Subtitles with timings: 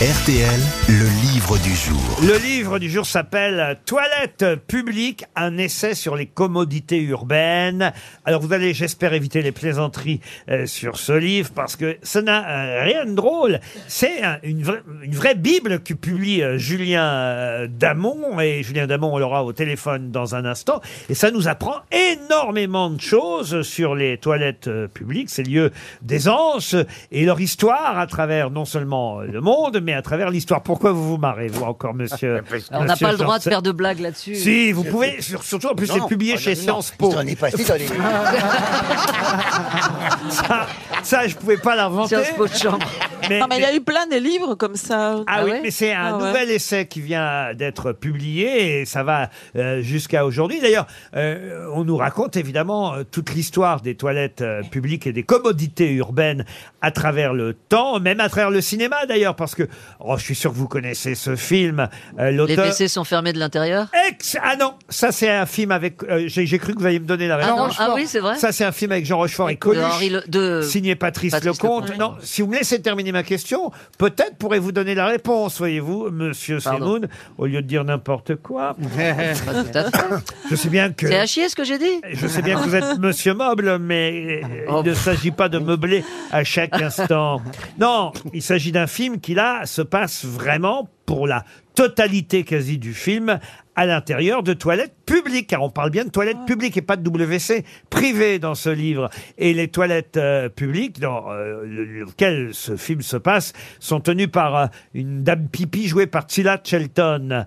[0.00, 2.18] RTL, le livre du jour.
[2.20, 7.92] Le livre du jour s'appelle Toilette publique, un essai sur les commodités urbaines.
[8.24, 10.20] Alors vous allez, j'espère, éviter les plaisanteries
[10.50, 12.44] euh, sur ce livre parce que ça n'a
[12.80, 13.60] euh, rien de drôle.
[13.86, 19.14] C'est un- une, vraie- une vraie Bible que publie euh, Julien Damon et Julien Damon
[19.14, 20.80] on l'aura au téléphone dans un instant.
[21.08, 25.70] Et ça nous apprend énormément de choses sur les toilettes publiques, ces lieux
[26.02, 26.74] d'aisance
[27.12, 30.62] et leur histoire à travers non seulement le monde, mais à travers l'histoire.
[30.62, 33.52] Pourquoi vous vous marrez, vous encore, monsieur On n'a monsieur pas le droit de Janssen
[33.52, 34.34] faire de blagues là-dessus.
[34.34, 37.12] Si, vous pouvez, sur- surtout en plus, c'est publié chez Sciences Po.
[37.16, 37.86] On est passé dans les...
[40.30, 40.66] Ça,
[41.02, 42.16] ça, je pouvais pas l'inventer.
[42.16, 42.78] Sciences Po de chambre.
[43.30, 45.14] Mais, Non, mais il y a eu plein de livres comme ça.
[45.20, 46.26] Ah, Ah oui, ouais mais c'est un Ah ouais.
[46.26, 50.60] nouvel essai qui vient d'être publié et ça va euh, jusqu'à aujourd'hui.
[50.60, 55.22] D'ailleurs, euh, on nous raconte évidemment euh, toute l'histoire des toilettes euh, publiques et des
[55.22, 56.44] commodités urbaines
[56.82, 59.66] à travers le temps, même à travers le cinéma d'ailleurs, parce que
[60.00, 61.88] oh, je suis sûr que vous connaissez ce film.
[62.18, 62.66] Euh, Les L'auteur.
[62.66, 66.02] WC sont fermés de l'intérieur Ex ah non, ça c'est un film avec.
[66.04, 67.76] euh, J'ai j'ai cru que vous alliez me donner la ah, réponse.
[67.78, 68.36] ah oui, c'est vrai.
[68.36, 69.82] Ça c'est un film avec Jean Rochefort et de Coluche.
[69.84, 71.84] Henri Le- de- Signé Patrice, Patrice Lecomte.
[71.90, 71.98] Lecomte.
[72.00, 76.58] Non, si vous me laissez terminer ma question, peut-être pourrez-vous donner la réponse, voyez-vous, monsieur
[76.62, 76.84] Pardon.
[76.86, 78.74] Semoun, au lieu de dire n'importe quoi.
[78.74, 80.24] Pas tout à fait.
[80.50, 81.06] Je sais bien que.
[81.08, 83.78] C'est à chier ce que j'ai dit Je sais bien que vous êtes monsieur meuble,
[83.78, 84.82] mais Oh.
[84.84, 87.40] il ne s'agit pas de meubler à chaque instant.
[87.78, 92.94] Non, il s'agit d'un film qui, là, se passe vraiment pour la totalité quasi du
[92.94, 93.38] film
[93.76, 97.02] à l'intérieur de toilettes publiques, car on parle bien de toilettes publiques et pas de
[97.08, 99.10] WC privées dans ce livre.
[99.36, 104.28] Et les toilettes euh, publiques dans euh, le- lequel ce film se passe sont tenues
[104.28, 107.44] par euh, une dame pipi jouée par Tila Shelton.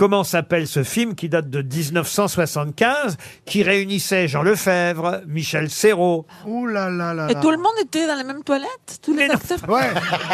[0.00, 6.66] Comment s'appelle ce film qui date de 1975, qui réunissait Jean Lefebvre, Michel Serrault Ouh
[6.66, 7.40] là là là Et là.
[7.42, 9.90] tout le monde était dans les mêmes toilettes Tous les acteurs Ouais,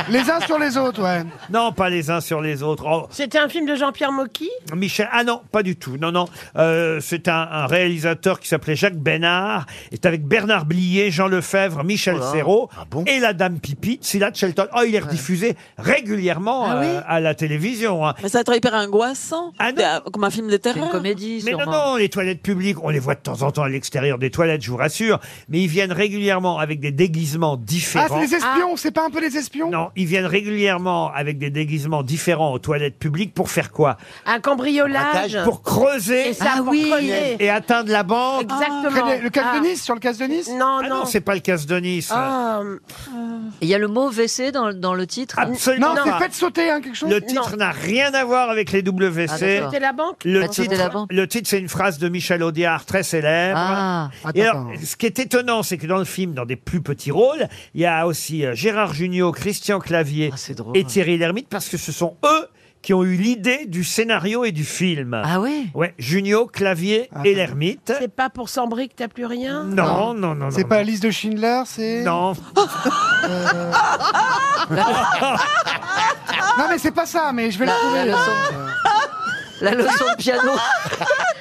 [0.08, 1.25] les uns sur les autres, ouais.
[1.50, 2.84] Non, pas les uns sur les autres.
[2.89, 4.48] Oh, C'était un film de Jean-Pierre Mocky?
[4.73, 5.97] Michel, ah non, pas du tout.
[5.97, 6.27] Non, non.
[6.56, 9.67] Euh, c'est un, un réalisateur qui s'appelait Jacques Bénard.
[9.90, 12.70] est avec Bernard Blier, Jean Lefebvre, Michel Serrault
[13.08, 14.69] et la Dame Pipi, Scylla Shelton.
[14.77, 18.07] Oh, il est rediffusé régulièrement Ah oui euh, à la télévision.
[18.07, 18.14] hein.
[18.23, 19.52] Mais ça doit être hyper angoissant.
[19.58, 19.78] Ah non.
[19.78, 20.84] C'est, euh, Comme un film de C'est terreur.
[20.84, 21.90] une comédie, Mais non, sûrement.
[21.92, 24.62] non, les toilettes publiques, on les voit de temps en temps à l'extérieur des toilettes,
[24.62, 25.18] je vous rassure.
[25.48, 28.08] Mais ils viennent régulièrement avec des déguisements Ah, différents.
[28.20, 29.70] c'est les espions, c'est pas un peu les espions?
[29.70, 33.96] Non, ils viennent régulièrement avec des déguisements différents aux toilettes publiques pour faire quoi?
[34.27, 36.89] Un cambriolage Pour creuser Et ça, Ah pour oui.
[36.90, 37.36] creuser.
[37.39, 38.42] et atteindre la banque.
[38.42, 39.12] Exactement.
[39.22, 39.58] Le casse Ah.
[39.61, 40.48] de Nice, sur le casse de Nice?
[40.50, 40.96] Non, Ah non.
[40.98, 42.11] non, c'est pas le casse de Nice.
[42.14, 42.61] Ah,
[43.61, 45.36] Il y a le mot WC dans, dans le titre?
[45.39, 46.18] Absolument Non, c'est pas.
[46.18, 49.27] faites sauter, hein, quelque chose Le titre n'a rien à voir avec les WC.
[49.30, 49.70] Ah, d'accord.
[49.70, 51.12] c'était la banque le, La titre, de la banque.
[51.12, 53.58] le titre, c'est une phrase de Michel Audiard très célèbre.
[53.58, 54.80] Ah, Et Attends, alors, attends.
[54.84, 57.80] ce qui est étonnant, c'est que dans le film, dans des plus petits rôles, il
[57.80, 60.77] y a aussi euh, Gérard Jugnot, Christian Clavier Ah, c'est drôle.
[60.77, 62.46] et Thierry Lhermitte, parce que ce sont eux
[62.83, 65.20] qui ont eu l'idée du scénario et du film.
[65.24, 67.24] ah oui Ouais, Junio, Clavier Attends.
[67.24, 67.92] et L'Ermite.
[67.98, 70.51] C'est pas pour Sambry que t'as plus rien Non, non, non, non.
[70.52, 72.05] C'est pas la liste de Schindler, c'est...
[72.05, 72.34] Non.
[76.58, 78.13] Non, mais c'est pas ça, mais je vais le la, trouver.
[79.61, 80.52] La leçon, de piano.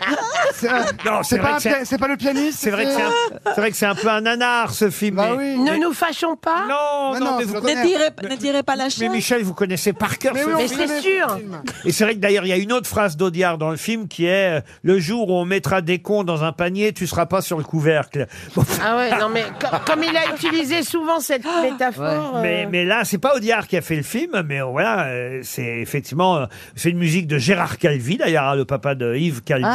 [0.53, 2.71] C'est Non, c'est c'est vrai pas, que un c'est- pia- c'est pas le pianiste C'est
[2.71, 3.11] vrai que c'est un,
[3.53, 5.15] c'est vrai que c'est un peu un nanar ce film.
[5.15, 5.59] Bah mais- oui.
[5.59, 8.35] Ne nous fâchons pas Non, Mais non, non, mais vous le connaissez- Ne direz, ne
[8.35, 9.11] direz pas la Mais chaîne.
[9.11, 10.79] Michel, vous connaissez par cœur Mais ce oui, on Mais film.
[10.81, 11.35] c'est connaît sûr.
[11.37, 11.61] film.
[11.83, 14.07] Et c'est vrai que d'ailleurs, il y a une autre phrase d'Audiard dans le film
[14.07, 17.25] qui est euh, Le jour où on mettra des cons dans un panier, tu seras
[17.25, 18.27] pas sur le couvercle.
[18.55, 22.39] Bon, Ah ouais, non mais co- comme il a utilisé souvent cette métaphore.
[22.41, 25.05] mais, euh, mais là, c'est pas Audiard qui a fait le film, mais euh, voilà,
[25.07, 26.45] euh, c'est effectivement euh,
[26.75, 29.65] c'est une musique de Gérard Calvi, d'ailleurs, hein, le papa de Yves Calvi,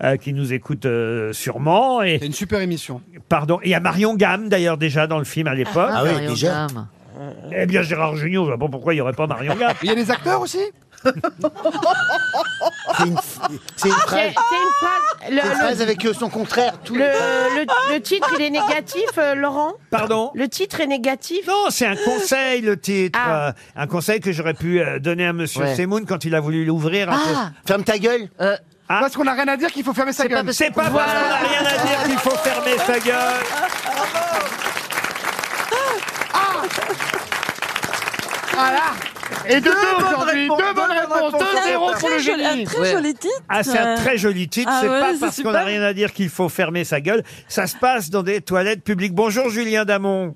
[0.00, 2.02] Ah, euh, qui nous écoute euh, sûrement.
[2.02, 3.00] Et C'est une super émission.
[3.28, 5.90] pardon, il y a Marion Gamme d'ailleurs déjà dans le film à l'époque.
[5.92, 6.48] Ah oui, Marion déjà.
[6.68, 6.86] Gamme.
[7.54, 9.74] Eh bien, Gérard Junior, je vois pas pourquoi il y aurait pas Marion Gamme.
[9.82, 10.58] Il y a les acteurs aussi?
[12.98, 14.32] C'est une, c'est une C'est phrase, c'est une
[14.78, 15.30] phrase.
[15.30, 16.74] Le, c'est une phrase le- avec euh, son contraire.
[16.84, 19.72] Tout le- le- le titre, il est négatif, euh, Laurent?
[19.90, 20.30] Pardon?
[20.34, 21.46] Le titre est négatif?
[21.46, 23.18] Non, c'est un conseil, le titre.
[23.20, 23.48] Ah.
[23.48, 25.74] Euh, un conseil que j'aurais pu euh, donner à Monsieur Ouais.
[25.74, 27.10] Semoun quand il a voulu l'ouvrir.
[27.10, 27.22] un peu.
[27.34, 28.28] Ah, Ferme ta gueule.
[28.88, 28.98] Ah.
[29.00, 30.54] Parce qu'on a rien à dire qu'il faut fermer sa C'est pas gueule.
[30.54, 33.42] C'est pas parce qu'on n'a rien à dire qu'il faut fermer sa gueule.
[38.54, 38.92] Voilà
[39.48, 42.80] Et deux aujourd'hui, deux bonnes réponses, deux un pour le très, joli, un génie très
[42.80, 42.92] Ouais.
[42.92, 43.42] joli titre.
[43.48, 44.70] Ah, c'est un très joli titre.
[44.72, 45.66] Ah c'est ouais, pas c'est parce qu'on n'a super.
[45.66, 47.22] rien à dire qu'il faut fermer sa gueule.
[47.48, 49.14] Ça se passe dans des toilettes publiques.
[49.14, 50.34] Bonjour Julien Damon.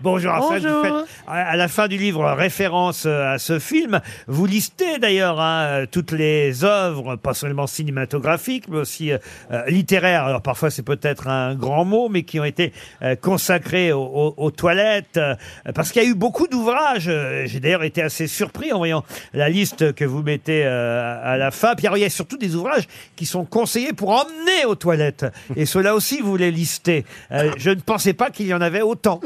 [0.00, 0.52] Bonjour bonjour.
[0.52, 0.78] Fait, Bonjour.
[0.78, 4.00] vous faites à à la fin du livre référence euh, à ce film.
[4.26, 9.18] Vous listez d'ailleurs hein, euh, toutes les œuvres, pas seulement cinématographiques, mais aussi euh,
[9.50, 10.24] euh, littéraires.
[10.24, 12.72] Alors parfois c'est peut-être un grand mot, mais qui ont été
[13.02, 15.34] euh, consacrés aux, aux- aux toilettes, euh,
[15.74, 17.08] parce qu'il y a eu beaucoup d'ouvrages.
[17.08, 21.36] Euh, J'ai d'ailleurs été assez surpris en voyant la liste que vous mettez euh, à
[21.36, 21.74] la fin.
[21.74, 25.26] Puis alors, il y a surtout des ouvrages qui sont conseillés pour emmener aux toilettes.
[25.56, 27.04] Et cela aussi, vous les listez.
[27.32, 29.20] Euh, je ne pensais pas qu'il y en avait autant.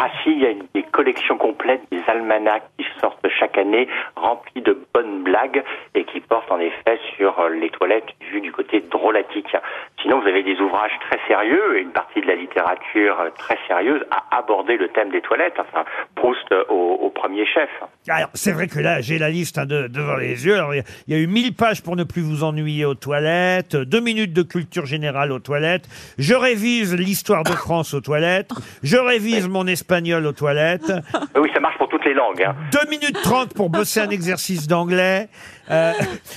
[0.00, 3.86] Ah si, il y a une, des collections complètes des almanachs qui sortent chaque année,
[4.16, 5.62] remplis de bonnes blagues
[5.94, 9.46] et qui portent en effet sur euh, les toilettes vues du côté drôlatique.
[10.02, 13.56] Sinon, vous avez des ouvrages très sérieux et une partie de la littérature euh, très
[13.68, 15.54] sérieuse à aborder le thème des toilettes.
[15.60, 15.84] Enfin,
[16.16, 17.68] Proust euh, au, premier chef.
[18.08, 20.54] Alors, c'est vrai que là, j'ai la liste hein, de- devant les yeux.
[20.56, 22.84] Alors, il y a- il y, a eu 1000 pages pour ne plus vous ennuyer
[22.84, 28.00] aux toilettes, deux minutes de culture générale aux toilettes, je révise l'histoire de France aux
[28.00, 28.50] toilettes,
[28.84, 30.87] je révise mon espagnol aux toilettes,
[31.36, 32.42] Oui, ça marche pour toutes les langues.
[32.42, 32.54] Hein.
[32.72, 35.28] 2 minutes 30 pour bosser un exercice d'anglais.
[35.70, 35.92] Euh,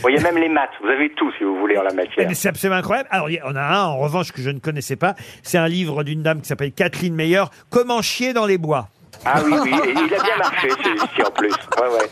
[0.09, 0.69] y a même les maths.
[0.81, 2.27] Vous avez tout si vous voulez en la matière.
[2.27, 3.09] mais c'est absolument incroyable.
[3.11, 5.15] Alors, il y en a un, en revanche, que je ne connaissais pas.
[5.43, 8.89] C'est un livre d'une dame qui s'appelle Kathleen Meyer, Comment chier dans les bois.
[9.25, 11.49] Ah oui, oui, et il a bien marché celui-ci en plus.
[11.51, 12.09] Ouais, ouais.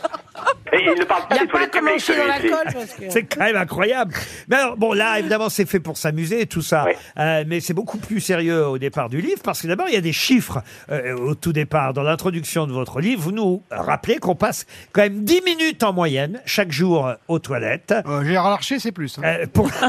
[0.72, 2.54] Et il ne parle pas n'y a des pas toilettes publiques commencé dans la celui-ci.
[2.54, 3.10] colle parce que...
[3.10, 4.14] C'est quand même incroyable.
[4.48, 6.86] Mais alors, bon, là, évidemment, c'est fait pour s'amuser, tout ça.
[6.86, 6.96] Ouais.
[7.18, 9.98] Euh, mais c'est beaucoup plus sérieux au départ du livre, parce que d'abord, il y
[9.98, 10.62] a des chiffres
[10.92, 11.94] euh, au tout départ.
[11.94, 15.92] Dans l'introduction de votre livre, vous nous rappelez qu'on passe quand même 10 minutes en
[15.94, 17.94] moyenne, chaque jour, euh, aux toilettes.
[18.08, 19.18] Euh, Gérard Larcher, c'est plus.
[19.18, 19.24] hein.
[19.26, 19.70] Euh, pour,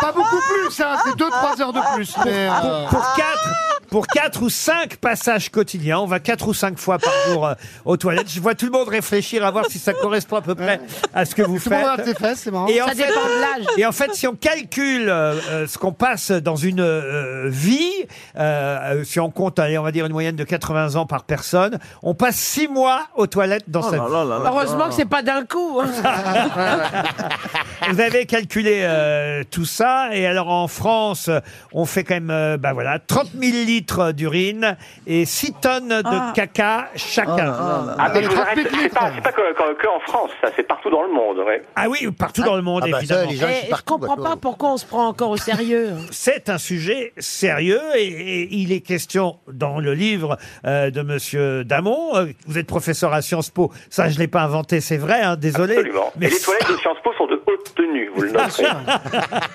[0.00, 2.14] Pas beaucoup plus, hein, c'est 2-3 heures de plus.
[2.24, 3.48] Mais, euh, pour quatre,
[3.90, 4.48] pour quatre ou
[4.90, 7.54] cinq passages quotidiens, on va quatre ou cinq fois par jour euh,
[7.84, 8.30] aux toilettes.
[8.30, 10.80] Je vois tout le monde réfléchir à voir si ça correspond à peu près
[11.14, 12.04] à ce que vous tout le monde a faites.
[12.06, 12.66] tes fesses, c'est marrant.
[12.66, 13.66] Et en, Ça fait, dépend de l'âge.
[13.76, 17.90] et en fait, si on calcule euh, euh, ce qu'on passe dans une euh, vie,
[18.36, 21.24] euh, euh, si on compte, allez, on va dire une moyenne de 80 ans par
[21.24, 24.02] personne, on passe six mois aux toilettes dans sa vie.
[24.46, 25.80] Heureusement que c'est pas d'un coup.
[25.82, 25.88] hein.
[27.90, 31.30] Vous avez calculé euh, tout ça, et alors en France,
[31.72, 36.32] on fait quand même, euh, bah voilà, 30 000 litres d'urine et 6 tonnes de
[36.34, 37.54] caca chacun.
[37.98, 40.30] Ah, mais je vous arrête, mille c'est pas, c'est pas que, que- que en France,
[40.42, 41.62] ça, c'est partout dans le monde, ouais.
[41.76, 43.30] Ah oui, partout dans le monde, Ah bah ça, évidemment.
[43.30, 45.36] les gens, ils Et sont je partout, comprends pas pourquoi on se prend encore au
[45.36, 45.90] sérieux.
[46.10, 50.36] C'est un sujet sérieux et, et il est question dans le livre
[50.66, 52.16] euh, de Monsieur Damon.
[52.16, 55.36] euh, vous êtes professeur à Sciences Po, ça je l'ai pas inventé, c'est vrai, hein,
[55.36, 55.74] désolé.
[55.76, 56.12] Absolument.
[56.18, 58.64] Mais Et les toilettes de Sciences Po sont de haute tenue, vous le noterez.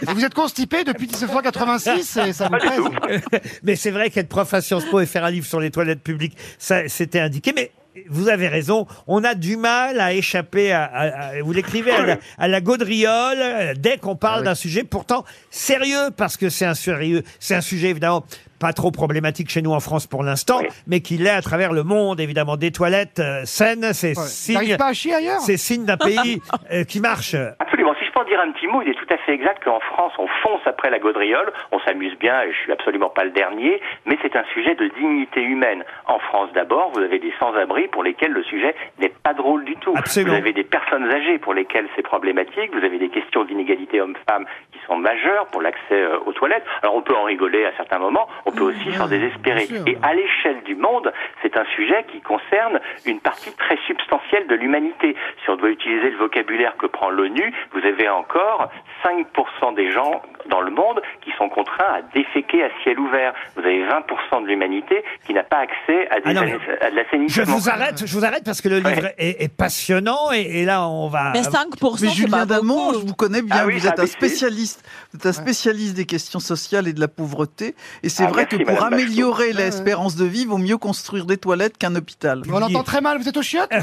[0.01, 3.21] Et vous êtes constipé depuis 1986 et ça vous Pas du pèse.
[3.63, 6.03] Mais c'est vrai qu'être prof à Sciences Po et faire un livre sur les toilettes
[6.03, 7.53] publiques, ça c'était indiqué.
[7.55, 7.71] Mais
[8.09, 12.05] vous avez raison, on a du mal à échapper à, à- à- vous l'écrivez à
[12.05, 16.65] la, à la gaudriole euh, dès qu'on parle d'un sujet pourtant sérieux parce que c'est
[16.65, 18.25] un sérieux, c'est un sujet évidemment
[18.59, 21.83] pas trop problématique chez nous en France pour l'instant, mais qui l'est à travers le
[21.83, 24.27] monde évidemment des toilettes euh, saines, c'est Ouais.
[24.27, 25.41] signe, T'arrives pas à chier ailleurs?
[25.41, 26.41] C'est signe d'un pays
[26.71, 27.35] euh, qui marche.
[27.59, 27.93] Absolument.
[27.99, 30.27] Si en dire un petit mot, il est tout à fait exact qu'en France, on
[30.41, 34.17] fonce après la gaudriole, on s'amuse bien, et je suis absolument pas le dernier, mais
[34.21, 35.83] c'est un sujet de dignité humaine.
[36.05, 39.75] En France d'abord, vous avez des sans-abri pour lesquels le sujet n'est pas drôle du
[39.77, 39.93] tout.
[39.95, 40.33] Absolument.
[40.33, 44.45] Vous avez des personnes âgées pour lesquelles c'est problématique, vous avez des questions d'inégalité homme-femme
[44.71, 46.65] qui sont majeures pour l'accès euh, aux toilettes.
[46.83, 49.67] Alors on peut en rigoler à certains moments, on peut aussi s'en désespérer.
[49.87, 54.55] Et à l'échelle du monde, c'est un sujet qui concerne une partie très substantielle de
[54.55, 55.15] l'humanité.
[55.43, 58.69] Si on doit utiliser le vocabulaire que prend l'ONU, vous avez encore
[59.03, 63.33] 5% des gens dans le monde qui sont contraints à déféquer à ciel ouvert.
[63.55, 66.51] Vous avez 20% de l'humanité qui n'a pas accès à, des Ah non, à de
[66.89, 67.45] Je l'assainissement.
[67.45, 70.87] vous arrête, je vous arrête parce que le livre est, est passionnant et, et là
[70.87, 71.31] on va.
[71.33, 74.07] Mais 5%, Mais Julien Damon, je vous connais bien, Ah oui, vous êtes ah, un
[74.07, 77.75] spécialiste, vous êtes un spécialiste des questions sociales et de la pauvreté.
[78.03, 80.77] Et c'est Ah, vrai merci, que pour Madame améliorer l'espérance de vie, il vaut mieux
[80.77, 82.43] construire des toilettes qu'un hôpital.
[82.51, 83.71] On l'entend très mal, vous êtes au chiottes?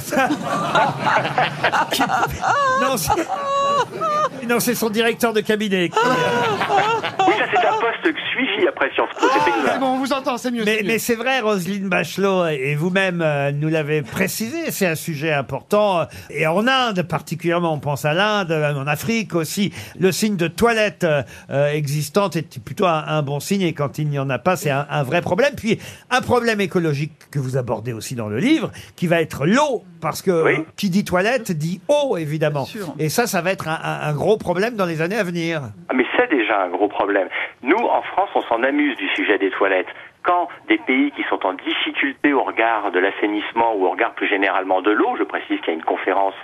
[2.80, 2.96] Non,
[4.46, 5.90] non, c'est son directeur de cabinet.
[7.52, 9.26] c'est un poste suivi après Sciences Po.
[9.32, 9.80] C'est C'est pénible.
[9.80, 10.64] bon, on vous entend, c'est mieux.
[10.64, 10.88] Mais, c'est mieux.
[10.88, 16.06] mais c'est vrai, Roselyne Bachelot, et vous-même euh, nous l'avez précisé, c'est un sujet important.
[16.30, 21.04] Et en Inde particulièrement, on pense à l'Inde, en Afrique aussi, le signe de toilette
[21.04, 24.38] euh, euh, existante est plutôt un, un bon signe, et quand il n'y en a
[24.38, 25.54] pas, c'est un, un vrai problème.
[25.56, 25.78] Puis
[26.10, 30.22] un problème écologique que vous abordez aussi dans le livre, qui va être l'eau, parce
[30.22, 30.64] que Oui.
[30.76, 32.64] qui dit toilette dit eau, évidemment.
[32.64, 32.94] Bien sûr.
[32.98, 35.62] Et ça, ça va être un, un- un gros problème dans les années à venir.
[36.22, 37.28] C'est déjà un gros problème.
[37.62, 39.88] Nous, en France, on s'en amuse du sujet des toilettes.
[40.22, 44.28] Quand des pays qui sont en difficulté au regard de l'assainissement ou au regard plus
[44.28, 46.34] généralement de l'eau, je précise qu'il y a une conférence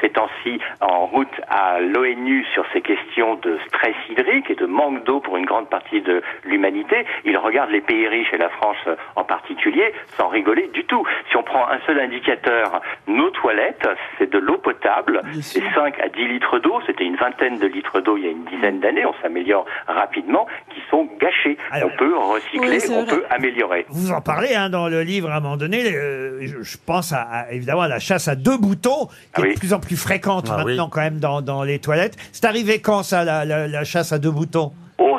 [0.00, 5.04] ces temps-ci en route à l'ONU sur ces questions de stress hydrique et de manque
[5.04, 8.76] d'eau pour une grande partie de l'humanité, ils regardent les pays riches et la France
[9.14, 11.06] en particulier sans rigoler du tout.
[11.30, 16.08] Si on prend un seul indicateur, nos toilettes, c'est de l'eau potable, c'est 5 à
[16.08, 19.06] 10 litres d'eau, c'était une vingtaine de litres d'eau il y a une dizaine d'années,
[19.06, 21.56] on s'améliore rapidement, qui sont gâchés.
[21.70, 23.05] Alors- on peut recycler, Oui, on.
[23.08, 23.86] Peut améliorer.
[23.88, 25.84] Vous en parlez hein, dans le livre à un moment donné.
[25.94, 29.40] euh, je, je pense à, à- évidemment à la chasse à deux boutons, qui Ah
[29.40, 29.54] est oui.
[29.54, 32.16] de plus en plus fréquente Ah maintenant quand même dans, dans les toilettes.
[32.32, 34.72] C'est arrivé quand ça, la, la- la chasse à deux boutons?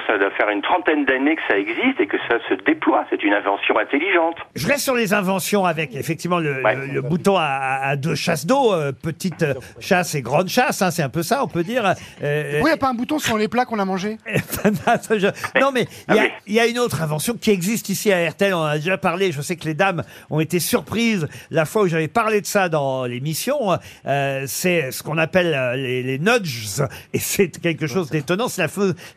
[0.08, 3.06] Ça doit faire une trentaine d'années que ça existe et que ça se déploie.
[3.10, 4.36] C'est une invention intelligente.
[4.56, 6.76] Je reste sur les inventions avec effectivement le, Ouais.
[6.76, 7.44] le- le bouton à,
[7.84, 11.24] à- deux chasses d'eau, euh, petite euh, chasse et grande chasse, hein, c'est un peu
[11.24, 11.94] ça, on peut dire.
[12.24, 14.18] Euh, Pourquoi il n'y a pas un bouton sur les plats qu'on a mangés?
[15.62, 18.12] Non, mais il y, Ah a- il y a une autre invention qui existe ici
[18.12, 18.54] à RTL.
[18.54, 19.32] On en a déjà parlé.
[19.32, 22.70] Je sais que les dames ont été surprises la fois où j'avais parlé de ça
[22.70, 23.78] dans l'émission.
[24.06, 26.82] Euh, c'est ce qu'on appelle euh, les, les nudges.
[27.14, 28.48] Et c'est quelque chose d'étonnant.
[28.48, 28.68] C'est la,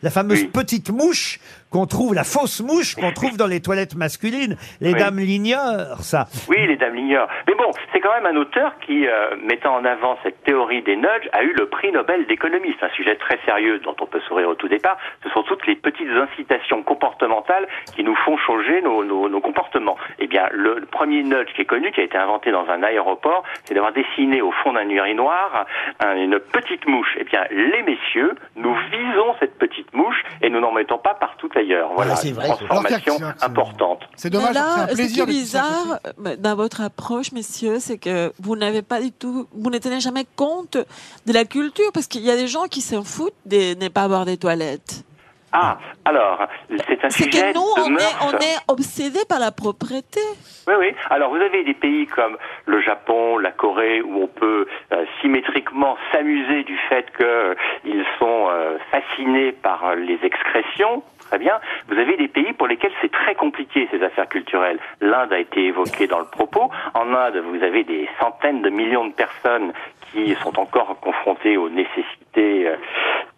[0.03, 0.47] la fameuse Oui.
[0.81, 1.39] Petite mouche
[1.71, 4.57] qu'on trouve, la fausse mouche qu'on trouve dans les toilettes masculines.
[4.81, 4.99] Les Oui.
[4.99, 6.25] dames l'ignorent, ça.
[6.49, 7.29] Oui, les dames l'ignorent.
[7.47, 10.97] Mais bon, c'est quand même un auteur qui, euh, mettant en avant cette théorie des
[10.97, 12.75] nudges, a eu le prix Nobel d'économie.
[12.79, 14.97] C'est un sujet très sérieux dont on peut sourire au tout départ.
[15.23, 19.97] Ce sont toutes les petites incitations comportementales qui nous font changer nos, nos, nos comportements.
[20.19, 22.83] Eh bien, le, le premier nudge qui est connu, qui a été inventé dans un
[22.83, 25.65] aéroport, c'est d'avoir dessiné au fond d'un urinoir
[25.99, 27.15] un- une petite mouche.
[27.19, 31.47] Eh bien, les messieurs, nous visons cette petite mouche et nous n'en mettons pas partout
[31.61, 31.89] ailleurs.
[31.95, 32.47] Voilà, Ah, c'est une vrai.
[32.47, 33.99] transformation Alors, c'est- importante.
[34.15, 37.77] C'est dommage, Mais là, un ce qui plaisir est bizarre euh, dans votre approche, messieurs,
[37.79, 41.91] c'est que vous n'avez pas du tout, vous ne tenez jamais compte de la culture,
[41.93, 45.03] parce qu'il y a des gens qui s'en foutent de ne pas avoir des toilettes.
[45.53, 46.47] Ah, alors,
[46.87, 50.21] c'est un C'est sujet que nous, de on est, on est obsédés par la propreté.
[50.65, 50.87] Oui, oui.
[51.09, 52.37] Alors, vous avez des pays comme
[52.67, 58.77] le Japon, la Corée, où on peut euh, symétriquement s'amuser du fait qu'ils sont euh,
[58.91, 61.03] fascinés par euh, les excrétions.
[61.31, 61.61] Très bien.
[61.87, 64.79] Vous avez des pays pour lesquels c'est très compliqué ces affaires culturelles.
[64.99, 66.69] L'Inde a été évoquée dans le propos.
[66.93, 69.71] En Inde, vous avez des centaines de millions de personnes
[70.11, 72.09] qui sont encore confrontées aux nécessités,
[72.39, 72.75] euh,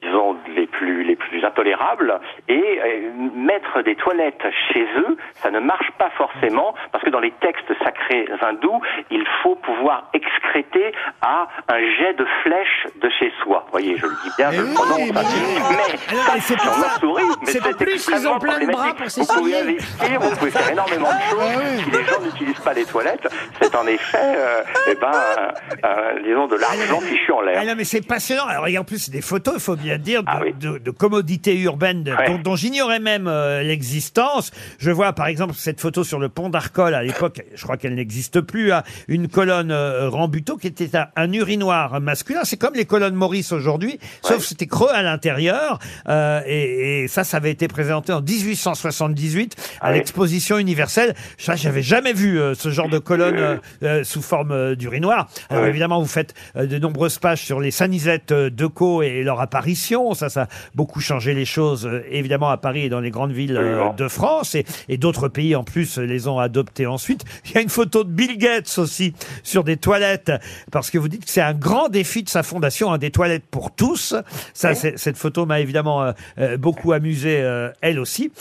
[0.01, 2.19] disons, les plus, les plus intolérables.
[2.49, 7.19] Et euh, mettre des toilettes chez eux, ça ne marche pas forcément, parce que dans
[7.21, 8.81] les textes sacrés hindous,
[9.11, 13.63] il faut pouvoir excréter à un jet de flèche de chez soi.
[13.67, 14.99] Vous voyez, je le dis bien, je le prononce.
[14.99, 16.95] mais- Mais, Alors, c'est pour on ça.
[16.95, 20.19] en sourit, mais C'est en plus, ils ont plein de bras pour Vous pouvez investir,
[20.19, 21.83] vous pouvez faire énormément de choses.
[21.83, 23.27] Si les gens n'utilisent pas les toilettes,
[23.61, 25.51] c'est en effet, euh, eh ben, euh,
[25.85, 27.63] euh, disons, de l'argent fichu en l'air.
[27.65, 28.45] Ah mais c'est passionnant.
[28.47, 30.53] Alors, en plus, des photos, il faut bien dire, de, Ah oui.
[30.59, 32.27] de, de commodités urbaines de- Ouais.
[32.27, 34.51] dont, dont j'ignorais même euh, l'existence.
[34.77, 36.93] Je vois, par exemple, cette photo sur le pont d'Arcole.
[36.93, 38.71] À l'époque, je crois qu'elle n'existe plus.
[38.73, 42.41] hein, une colonne euh, Rambuteau qui était un, un urinoir masculin.
[42.43, 45.79] C'est comme les colonnes Maurice aujourd'hui, sauf que c'était creux à l'intérieur.
[46.09, 49.97] Euh, et, et ça, ça avait été présenté en 1878 à Ah oui.
[49.97, 51.15] l'exposition universelle.
[51.37, 55.27] Ça, j'avais jamais vu euh, ce genre de colonne euh, euh, sous forme euh, d'urinoir.
[55.49, 58.67] Alors évidemment, vous faites euh, de nombreuses pages sur les sanisettes euh, de
[59.03, 60.13] Et leur apparition.
[60.13, 63.31] Ça, ça a beaucoup changé les choses, euh, évidemment, à Paris et dans les grandes
[63.31, 63.93] villes euh, Absolument.
[63.93, 64.55] de France.
[64.55, 67.23] Et, et d'autres pays, en plus, euh, les ont adoptés ensuite.
[67.45, 69.13] Il y a une photo de Bill Gates aussi
[69.43, 70.31] sur des toilettes,
[70.71, 73.45] parce que vous dites que c'est un grand défi de sa fondation, hein, des toilettes
[73.49, 74.15] pour tous.
[74.53, 78.31] Ça, c'est- cette photo m'a évidemment euh, euh, beaucoup amusé, euh, elle aussi.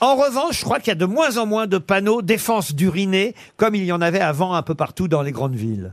[0.00, 3.34] En revanche, je crois qu'il y a de moins en moins de panneaux défense d'uriner,
[3.56, 5.92] comme il y en avait avant un peu partout dans les grandes villes.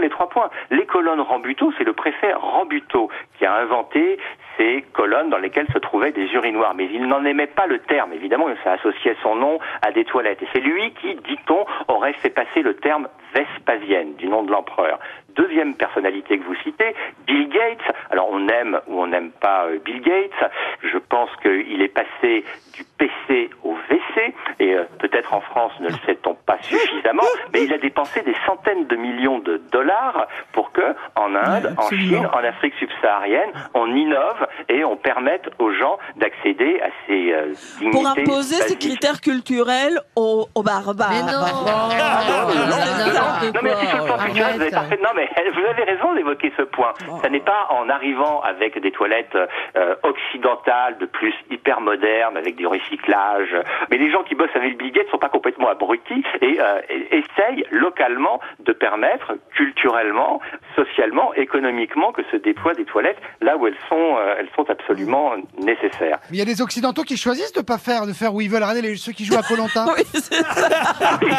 [0.00, 0.50] Les trois points.
[0.70, 4.18] Les colonnes Rambuteau, c'est le préfet Rambuteau qui a inventé
[4.56, 6.74] ces colonnes dans lesquelles se trouvaient des urinoirs.
[6.74, 8.12] Mais il n'en aimait pas le terme.
[8.12, 10.42] Évidemment, ça associait son nom à des toilettes.
[10.42, 14.98] Et c'est lui qui, dit-on, aurait fait passer le terme Vespasienne, du nom de l'empereur.
[15.36, 16.94] Deuxième personnalité que vous citez,
[17.26, 17.96] Bill Gates.
[18.10, 20.50] Alors on aime ou on n'aime pas euh, Bill Gates.
[20.82, 25.88] Je pense qu'il est passé du PC au WC et euh, peut-être en France ne
[25.88, 27.22] le sait-on pas suffisamment,
[27.52, 31.88] mais il a dépensé des centaines de millions de dollars pour que en Inde, en
[31.88, 37.52] Chine, en Afrique subsaharienne, on innove et on permette aux gens d'accéder à ces euh,
[37.78, 37.90] dignités.
[37.90, 41.10] Pour imposer ces critères culturels aux, aux barbares.
[41.10, 41.44] Mais non.
[41.66, 44.60] Ah, non, non, non, Non, non, non, non, mais si sur le plan culturel, vous
[44.62, 45.23] avez parfait- Non, mais
[45.54, 46.92] vous avez raison d'évoquer ce point.
[47.22, 49.36] Ça n'est pas en arrivant avec des toilettes
[49.76, 53.54] euh, occidentales, de plus hyper modernes, avec du recyclage.
[53.90, 57.64] Mais les gens qui bossent avec Bill Gates sont pas complètement abrutis et, euh, essayent
[57.70, 60.40] localement de permettre, culturellement,
[60.76, 65.32] socialement, économiquement, que se déploient des toilettes là où elles sont, euh, elles sont absolument
[65.58, 66.18] nécessaires.
[66.30, 68.50] Mais il y a des Occidentaux qui choisissent de pas faire, de faire où ils
[68.50, 68.62] veulent.
[68.62, 69.86] Regardez les, ceux qui jouent à Colanta.
[69.96, 71.18] Oui, c'est ça.
[71.20, 71.32] Mais oui,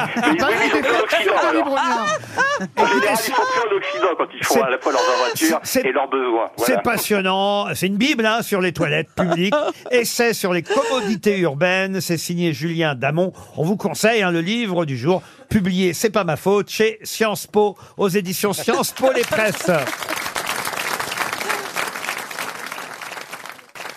[4.18, 6.50] quand ils C'est- font à la fois leurs aventures c'est- et leurs besoins.
[6.58, 6.82] C'est Voilà.
[6.82, 7.68] passionnant.
[7.74, 9.54] C'est une bible hein, sur les toilettes publiques.
[9.92, 12.02] Essai sur les commodités urbaines.
[12.02, 13.34] C'est signé Julien Damon.
[13.58, 17.48] On vous conseille hein, le livre du jour publié, c'est pas ma faute, chez Sciences
[17.48, 19.70] Po, aux éditions Sciences Po Les Presses.